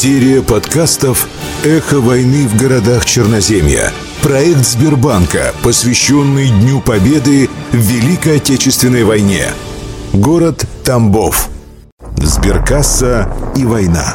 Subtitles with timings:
[0.00, 1.26] Серия подкастов
[1.64, 3.92] «Эхо войны в городах Черноземья».
[4.22, 9.46] Проект Сбербанка, посвященный Дню Победы в Великой Отечественной войне.
[10.12, 11.48] Город Тамбов.
[12.16, 14.14] Сберкасса и война.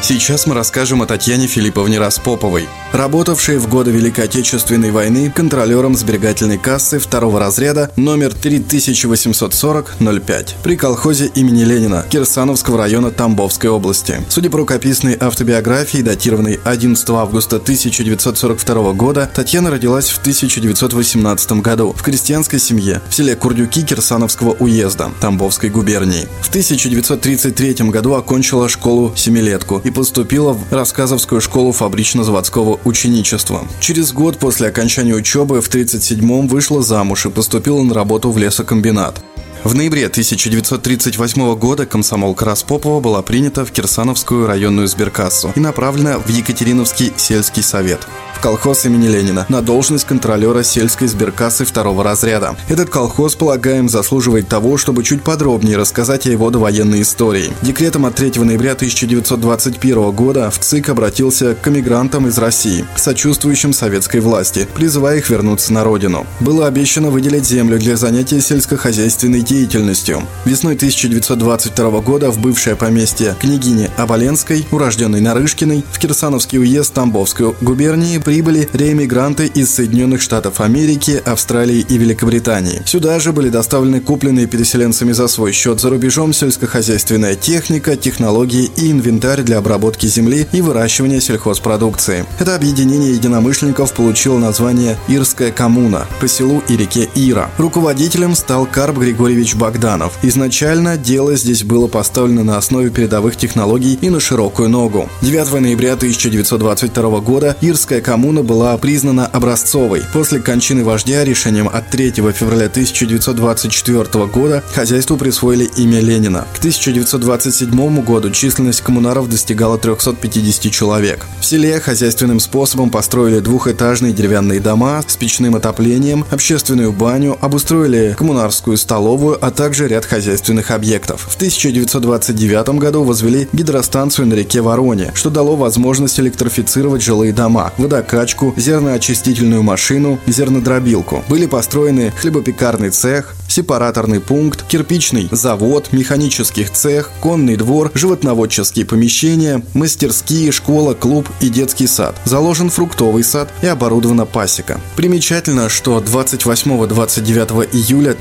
[0.00, 6.56] Сейчас мы расскажем о Татьяне Филипповне Распоповой, работавшей в годы Великой Отечественной войны контролером сберегательной
[6.56, 14.24] кассы второго разряда номер 3840-05 при колхозе имени Ленина Кирсановского района Тамбовской области.
[14.28, 22.04] Судя по рукописной автобиографии, датированной 11 августа 1942 года, Татьяна родилась в 1918 году в
[22.04, 26.28] крестьянской семье в селе Курдюки Кирсановского уезда Тамбовской губернии.
[26.40, 33.66] В 1933 году окончила школу-семилетку и поступила в Рассказовскую школу фабрично-заводского ученичества.
[33.80, 39.22] Через год после окончания учебы в 1937-м вышла замуж и поступила на работу в лесокомбинат.
[39.64, 46.28] В ноябре 1938 года комсомолка Распопова была принята в Кирсановскую районную сберкассу и направлена в
[46.28, 48.06] Екатериновский сельский совет
[48.38, 52.54] в колхоз имени Ленина на должность контролера сельской сберкассы второго разряда.
[52.68, 57.52] Этот колхоз, полагаем, заслуживает того, чтобы чуть подробнее рассказать о его довоенной истории.
[57.62, 64.20] Декретом от 3 ноября 1921 года в ЦИК обратился к эмигрантам из России, сочувствующим советской
[64.20, 66.24] власти, призывая их вернуться на родину.
[66.38, 70.22] Было обещано выделить землю для занятия сельскохозяйственной деятельностью.
[70.44, 78.18] Весной 1922 года в бывшее поместье княгини Оболенской, урожденной Нарышкиной, в Кирсановский уезд Тамбовской губернии
[78.18, 82.82] прибыли реэмигранты из Соединенных Штатов Америки, Австралии и Великобритании.
[82.84, 88.90] Сюда же были доставлены купленные переселенцами за свой счет за рубежом сельскохозяйственная техника, технологии и
[88.90, 92.26] инвентарь для обработки земли и выращивания сельхозпродукции.
[92.38, 97.50] Это объединение единомышленников получило название «Ирская коммуна» по селу и реке Ира.
[97.56, 98.98] Руководителем стал Карп
[99.38, 100.18] Григорьевич Богданов.
[100.22, 105.08] Изначально дело здесь было поставлено на основе передовых технологий и на широкую ногу.
[105.22, 110.02] 9 ноября 1922 года Ирская коммуна была признана образцовой.
[110.12, 116.44] После кончины вождя решением от 3 февраля 1924 года хозяйству присвоили имя Ленина.
[116.54, 121.26] К 1927 году численность коммунаров достигала 350 человек.
[121.40, 128.76] В селе хозяйственным способом построили двухэтажные деревянные дома с печным отоплением, общественную баню, обустроили коммунарскую
[128.76, 131.28] столовую, а также ряд хозяйственных объектов.
[131.30, 138.08] В 1929 году возвели гидростанцию на реке Вороне, что дало возможность электрифицировать жилые дома, водоканал
[138.08, 141.22] качку, зерноочистительную машину, зернодробилку.
[141.28, 150.52] Были построены хлебопекарный цех, сепараторный пункт, кирпичный завод, механический цех, конный двор, животноводческие помещения, мастерские,
[150.52, 152.16] школа, клуб и детский сад.
[152.24, 154.80] Заложен фруктовый сад и оборудована пасека.
[154.96, 158.14] Примечательно, что 28-29 июля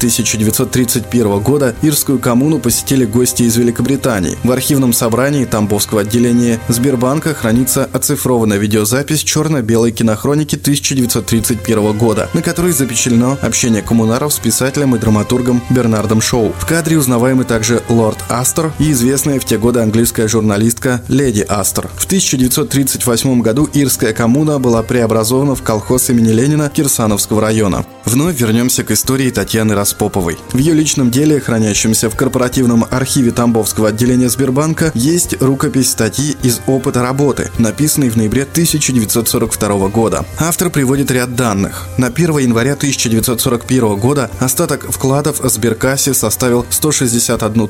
[0.97, 4.38] 1931 года Ирскую коммуну посетили гости из Великобритании.
[4.44, 12.72] В архивном собрании Тамбовского отделения Сбербанка хранится оцифрованная видеозапись черно-белой кинохроники 1931 года, на которой
[12.72, 16.53] запечатлено общение коммунаров с писателем и драматургом Бернардом Шоу.
[16.58, 21.90] В кадре узнаваемый также лорд Астер и известная в те годы английская журналистка Леди Астер.
[21.96, 27.85] В 1938 году Ирская коммуна была преобразована в колхоз имени Ленина Кирсановского района.
[28.06, 30.38] Вновь вернемся к истории Татьяны Распоповой.
[30.52, 36.61] В ее личном деле, хранящемся в корпоративном архиве Тамбовского отделения Сбербанка, есть рукопись статьи из
[36.65, 40.25] опыта работы, написанной в ноябре 1942 года.
[40.39, 41.89] Автор приводит ряд данных.
[41.97, 47.67] На 1 января 1941 года остаток вкладов в Сберкассе составил 161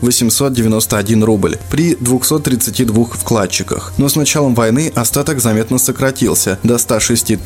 [0.00, 3.92] 891 рубль при 232 вкладчиках.
[3.98, 7.36] Но с началом войны остаток заметно сократился до 106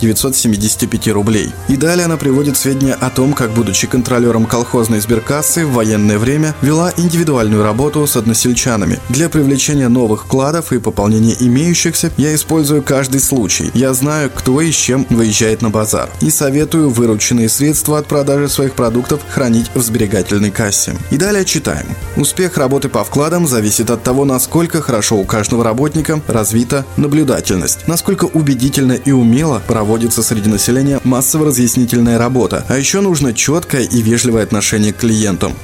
[0.00, 1.50] 975 рублей.
[1.68, 6.54] И далее она приводит сведения о том, как, будучи контролером колхозной сберкассы в военное время,
[6.62, 9.00] вела индивидуальную работу с односельчанами.
[9.08, 13.70] Для привлечения новых вкладов и пополнения имеющихся я использую каждый случай.
[13.74, 16.08] Я знаю, кто и с чем выезжает на базар.
[16.20, 20.94] И советую вырученные средства от продажи своих продуктов хранить в сберегательной кассе.
[21.10, 21.86] И далее читаем.
[22.16, 28.26] Успех работы по вкладам зависит от того, насколько хорошо у каждого работника развита наблюдательность, насколько
[28.26, 32.64] убедительно и умело проводится среди населения массово разъяснение разъяснительная работа.
[32.68, 35.54] А еще нужно четкое и вежливое отношение к клиентам.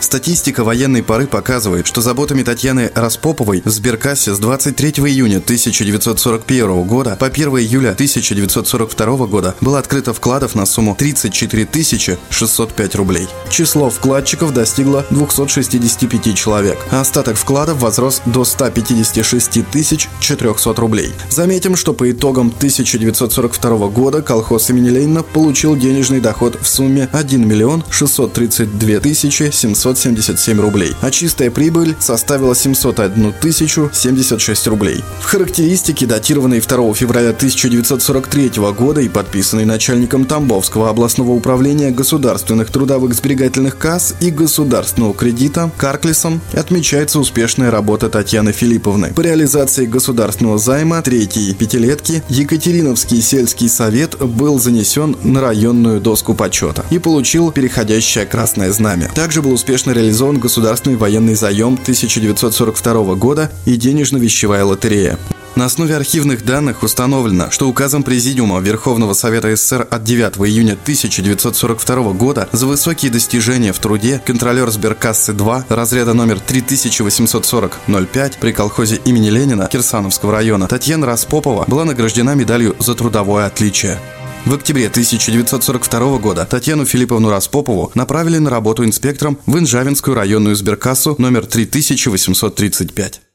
[0.00, 7.16] Статистика военной поры показывает, что заботами Татьяны Распоповой в Сберкассе с 23 июня 1941 года
[7.18, 11.68] по 1 июля 1942 года было открыто вкладов на сумму 34
[12.30, 13.26] 605 рублей.
[13.50, 19.60] Число вкладчиков достигло 265 человек, а остаток вкладов возрос до 156
[20.20, 21.12] 400 рублей.
[21.30, 27.48] Заметим, что по итогам 1942 года колхоз имени Ленина получил денежный доход в сумме 1
[27.48, 35.04] миллион 632 700 777 рублей, а чистая прибыль составила 701 тысячу 76 рублей.
[35.20, 43.14] В характеристике, датированной 2 февраля 1943 года и подписанной начальником Тамбовского областного управления государственных трудовых
[43.14, 49.12] сберегательных касс и государственного кредита Карклисом, отмечается успешная работа Татьяны Филипповны.
[49.14, 56.84] По реализации государственного займа третьей пятилетки Екатериновский сельский совет был занесен на районную доску почета
[56.90, 59.10] и получил переходящее красное знамя.
[59.14, 65.18] Также был успешно реализован государственный военный заем 1942 года и денежно-вещевая лотерея.
[65.56, 72.12] На основе архивных данных установлено, что указом Президиума Верховного Совета СССР от 9 июня 1942
[72.12, 79.30] года за высокие достижения в труде контролер сберкассы 2 разряда номер 3840-05 при колхозе имени
[79.30, 83.98] Ленина Кирсановского района Татьяна Распопова была награждена медалью за трудовое отличие.
[84.46, 91.16] В октябре 1942 года Татьяну Филипповну Распопову направили на работу инспектором в Инжавинскую районную сберкассу
[91.18, 93.25] номер 3835.